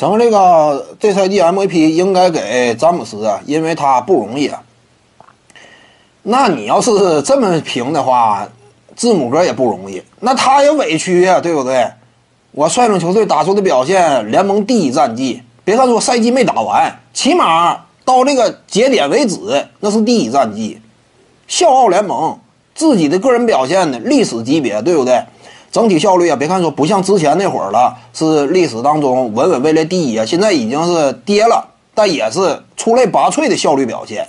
[0.00, 4.62] 什么这个这赛季 MVP 应该给詹姆斯啊，因为他不容易啊。
[6.22, 8.48] 那你要是这么评的话，
[8.96, 11.86] 字母哥也不容易，那他也委屈呀，对不对？
[12.52, 15.42] 我率领球队打出的表现，联盟第一战绩。
[15.66, 19.36] 别看说赛季没打完，起码到这个节点为止，
[19.80, 20.80] 那是第一战绩，
[21.46, 22.38] 笑傲联盟，
[22.74, 25.22] 自己的个人表现呢，历史级别，对不对？
[25.72, 31.64] 整体效率啊，别看说不像之前那会儿了，是历史当中稳稳位列第一啊，现在已经是跌了，
[31.94, 34.26] 但也是出类拔萃的效率表现，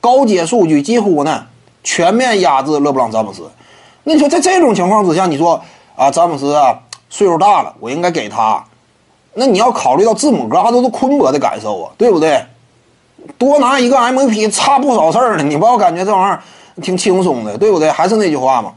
[0.00, 1.44] 高阶数据几乎呢
[1.84, 3.48] 全面压制勒布朗詹姆斯。
[4.02, 5.62] 那你说在这种情况之下，你说
[5.94, 6.76] 啊，詹姆斯啊
[7.08, 8.64] 岁数大了，我应该给他，
[9.34, 12.42] 那你要考虑到字母哥他都是昆博的感受啊，对不对？
[13.38, 16.42] 多拿一个 MVP 差不少事儿呢，你不要感觉这玩意儿
[16.82, 17.90] 挺轻松的，对不对？
[17.90, 18.72] 还是那句话嘛。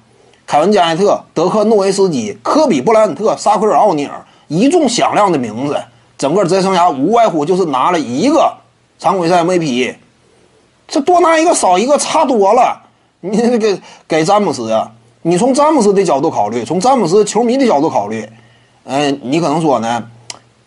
[0.46, 5.82] 凯文加内特、德克诺维斯基、科比布莱恩特、沙奎尔奥尼尔，一众响亮的名字，
[6.18, 8.54] 整个职业生涯无外乎就是拿了一个
[9.00, 9.96] 常规赛 MVP，
[10.88, 12.82] 这多拿一个少一个差多了。
[13.22, 14.92] 你这个给詹姆斯啊，
[15.22, 18.30] 你从詹姆斯的角度考虑，从詹姆斯球迷的角度考虑，
[18.84, 20.04] 嗯，你可能说呢，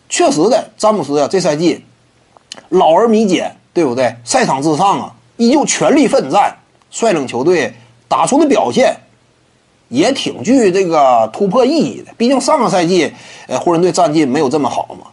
[0.09, 1.85] 确实的，詹姆斯啊这赛季
[2.69, 4.15] 老而弥坚，对不对？
[4.25, 6.57] 赛场之上啊，依旧全力奋战，
[6.89, 7.73] 率领球队
[8.07, 8.95] 打出的表现。
[9.89, 13.13] 也挺具这个突破意义的，毕竟上个赛季，
[13.47, 15.07] 呃，湖人队战绩没有这么好嘛。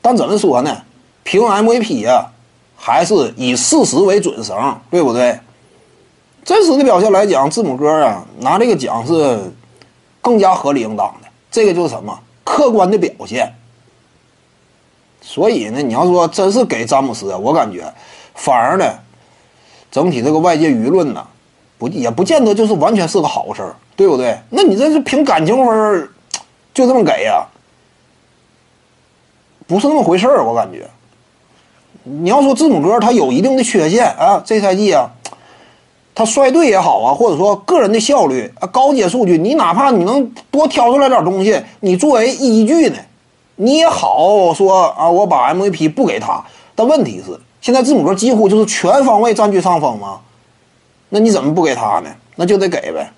[0.00, 0.82] 但怎么说呢？
[1.22, 2.30] 评 MVP 啊，
[2.76, 5.38] 还是以事实为准绳，对不对？
[6.44, 9.52] 真实的表现来讲，字母哥啊拿这个奖是
[10.20, 11.28] 更加合理应当的。
[11.50, 13.50] 这个就是什么客观的表现。
[15.22, 17.90] 所以呢，你要说真是给詹姆斯，我感觉
[18.34, 18.92] 反而呢，
[19.90, 21.26] 整体这个外界舆论呢。
[21.88, 24.38] 也不见得就是完全是个好事儿，对不对？
[24.50, 26.08] 那你这是凭感情分儿
[26.72, 27.46] 就这么给呀？
[29.66, 30.86] 不是那么回事儿，我感觉。
[32.02, 35.10] 你要说字母哥他有一定的缺陷啊，这赛季啊，
[36.14, 42.96] 他率队也好啊，或者说个人的效率啊，高阶数据，你哪怕你能多挑出来点东西，你作为依据呢，
[43.56, 46.44] 你也好说啊，我把 MVP 不给他。
[46.74, 50.20] 但问题是，现在字母哥几乎就是全方位占据上风嘛。
[51.14, 52.10] 那你怎么不给他呢？
[52.34, 53.08] 那就得给呗。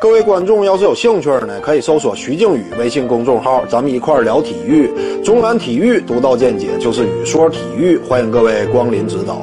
[0.00, 4.90] 各位观众要是有兴趣呢，可以搜索徐静宇微信公众号，咱们一块儿聊体育。
[5.22, 9.42] 中南体育独到见解就是语说体育，欢迎各位光临指导。